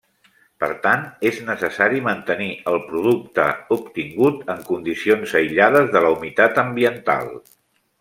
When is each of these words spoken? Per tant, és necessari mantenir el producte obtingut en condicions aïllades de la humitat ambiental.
Per 0.61 0.69
tant, 0.85 1.03
és 1.29 1.37
necessari 1.49 2.01
mantenir 2.07 2.49
el 2.73 2.81
producte 2.89 3.47
obtingut 3.79 4.53
en 4.57 4.67
condicions 4.73 5.39
aïllades 5.43 5.95
de 5.97 6.07
la 6.09 6.19
humitat 6.19 6.63
ambiental. 6.69 7.35